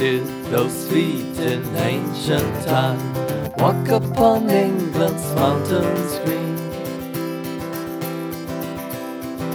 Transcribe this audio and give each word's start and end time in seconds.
did 0.00 0.26
those 0.46 0.88
feet 0.88 1.38
in 1.40 1.62
ancient 1.76 2.64
time 2.64 2.98
walk 3.58 3.86
upon 3.88 4.48
England's 4.48 5.34
mountains 5.34 6.18
green? 6.24 6.56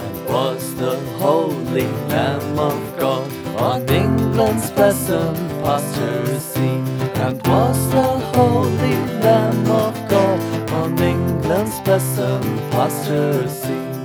And 0.04 0.26
was 0.28 0.72
the 0.76 1.00
holy 1.18 1.88
Lamb 2.12 2.58
of 2.60 2.78
God 2.96 3.28
on 3.56 3.88
England's 3.88 4.70
pleasant 4.70 5.36
pastures 5.64 6.44
seen? 6.44 6.86
And 7.26 7.44
was 7.44 7.90
the 7.90 8.08
holy 8.36 8.96
Lamb 9.26 9.68
of 9.68 9.94
God 10.08 10.70
on 10.70 10.96
England's 11.00 11.80
pleasant 11.80 12.44
pastures 12.70 13.50
seen? 13.50 13.95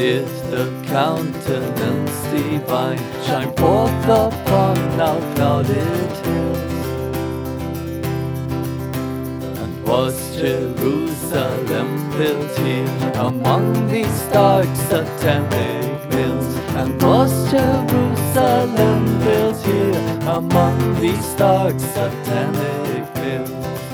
Did 0.00 0.26
the 0.50 0.64
countenance 0.86 2.22
divine 2.32 2.96
shine 3.22 3.52
forth 3.54 4.04
upon 4.04 4.78
our 4.98 5.20
clouded 5.34 6.10
hills? 6.24 6.72
And 9.60 9.84
was 9.84 10.14
Jerusalem 10.36 11.90
built 12.16 12.50
here 12.60 13.12
among 13.16 13.88
these 13.88 14.22
dark 14.32 14.74
satanic 14.88 16.08
mills? 16.08 16.54
And 16.80 17.02
was 17.02 17.32
Jerusalem 17.50 19.04
built 19.18 19.58
here 19.66 20.18
among 20.38 20.98
these 20.98 21.28
dark 21.34 21.78
satanic 21.78 23.04
mills? 23.16 23.89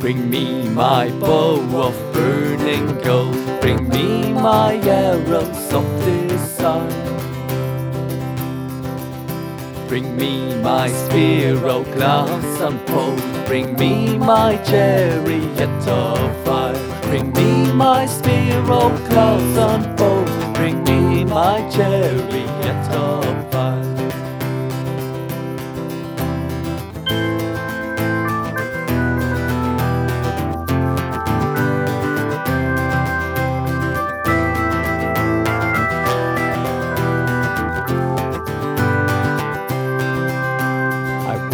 Bring 0.00 0.30
me 0.30 0.68
my 0.68 1.08
bow 1.18 1.56
of 1.86 1.94
burning 2.12 3.00
gold, 3.02 3.34
bring 3.60 3.88
me 3.88 4.32
my 4.32 4.74
arrows 4.76 5.72
of 5.72 5.84
desire. 6.04 7.06
Bring 9.88 10.16
me 10.16 10.54
my 10.62 10.88
spear 10.88 11.56
of 11.66 11.90
glass 11.92 12.60
and 12.60 12.78
pole, 12.86 13.16
bring 13.46 13.74
me 13.76 14.18
my 14.18 14.56
chariot 14.58 15.88
of 15.88 16.44
fire. 16.44 17.02
Bring 17.02 17.32
me 17.32 17.72
my 17.72 18.06
spear 18.06 18.58
of 18.70 19.08
glass 19.08 19.58
and 19.70 19.96
pole, 19.98 20.24
bring 20.54 20.84
me 20.84 21.24
my 21.24 21.68
chariot 21.70 21.95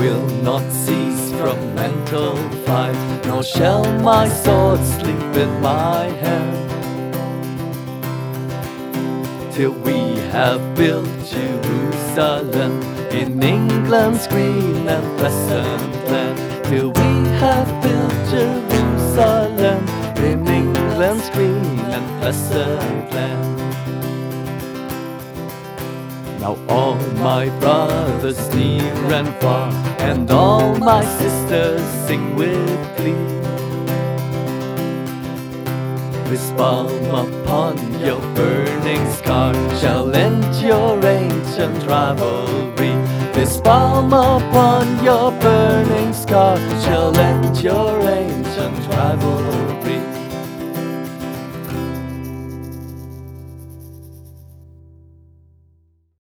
will 0.02 0.26
not 0.42 0.64
cease 0.72 1.30
from 1.38 1.56
mental 1.76 2.34
fight, 2.66 2.98
nor 3.24 3.42
shall 3.44 3.84
my 4.00 4.28
sword 4.28 4.80
sleep 4.80 5.32
in 5.44 5.52
my 5.60 6.06
hand. 6.24 6.58
Till 9.54 9.74
we 9.86 9.98
have 10.36 10.60
built 10.74 11.08
Jerusalem 11.34 12.82
in 13.20 13.40
England's 13.40 14.26
green 14.26 14.88
and 14.88 15.06
pleasant 15.18 15.94
land. 16.10 16.38
Till 16.64 16.90
we 17.00 17.12
have 17.44 17.68
built 17.84 18.18
Jerusalem 18.34 19.82
in 20.28 20.38
England's 20.48 21.30
green 21.30 21.78
and 21.96 22.04
pleasant 22.20 23.12
land. 23.14 23.52
Now 26.42 26.58
all 26.68 26.96
my 27.22 27.50
brothers 27.60 28.52
near 28.52 28.92
and 29.14 29.28
far, 29.40 29.70
and 30.00 30.28
all 30.28 30.74
my 30.74 31.04
sisters 31.04 31.80
sing 32.04 32.34
with 32.34 32.96
glee. 32.96 33.12
This 36.28 36.50
balm 36.50 36.88
upon 37.14 37.78
your 38.00 38.20
burning 38.34 39.04
scar 39.12 39.54
shall 39.78 40.12
end 40.16 40.52
your 40.56 40.98
ancient 41.06 41.86
rivalry. 41.86 42.94
This 43.32 43.58
balm 43.58 44.12
upon 44.12 45.04
your 45.04 45.30
burning 45.40 46.12
scar 46.12 46.56
shall 46.82 47.16
end 47.16 47.62
your 47.62 48.00
ancient 48.00 48.80
rivalry. 48.88 49.61